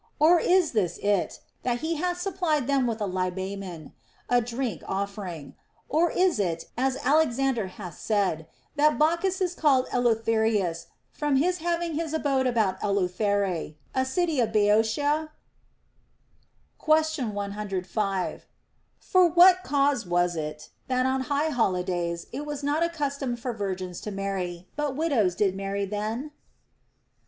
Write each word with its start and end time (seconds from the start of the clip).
Or 0.17 0.39
is 0.39 0.71
this 0.71 0.97
it, 0.97 1.41
that 1.61 1.81
he 1.81 1.97
hath 1.97 2.19
supplied 2.19 2.65
them 2.65 2.87
with 2.87 2.99
a 3.01 3.05
libamen, 3.05 3.93
a 4.29 4.41
drink 4.41 4.81
offer 4.87 5.27
ing'? 5.27 5.53
Or 5.89 6.09
is 6.09 6.39
it, 6.39 6.65
as 6.75 6.97
Alexander 7.05 7.67
hath 7.67 7.99
said, 7.99 8.47
that 8.77 8.97
Bacchus 8.97 9.41
is 9.41 9.53
called 9.53 9.85
Eleutherius 9.93 10.87
from 11.11 11.35
his 11.35 11.59
having 11.59 11.93
his 11.93 12.15
abode 12.15 12.47
about 12.47 12.81
Eleutherae, 12.83 13.75
a 13.93 14.03
city 14.03 14.39
of 14.39 14.51
Boeotian 14.51 15.29
Question 16.79 17.35
105. 17.35 18.47
For 18.97 19.27
what 19.27 19.61
cause 19.61 20.07
was 20.07 20.35
it, 20.35 20.69
that 20.87 21.05
on 21.05 21.21
high 21.29 21.49
holi 21.49 21.83
days 21.83 22.25
it 22.31 22.47
was 22.47 22.63
not 22.63 22.81
a 22.81 22.89
custom 22.89 23.35
for 23.35 23.53
virgins 23.53 24.01
to 24.01 24.09
marry, 24.09 24.67
but 24.75 24.95
widows 24.95 25.35
did 25.35 25.55
marry 25.55 25.85
then'? 25.85 26.31